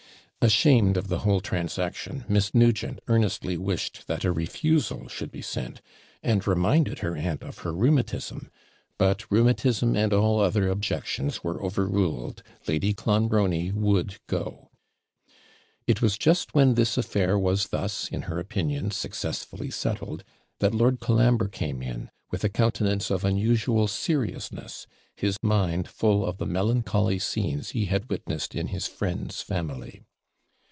[0.43, 5.83] Ashamed of the whole transaction, Miss Nugent earnestly wished that a refusal should be sent,
[6.23, 8.49] and reminded her aunt of her rheumatism;
[8.97, 14.71] but rheumatism and all other objections were overruled Lady Clonbrony would go.
[15.85, 20.23] It was just when this affair was thus, in her opinion, successfully settled,
[20.57, 26.37] that Lord Colambre came in, with a countenance of unusual seriousness, his mind full of
[26.39, 30.01] the melancholy scenes he had witnessed in his friend's family.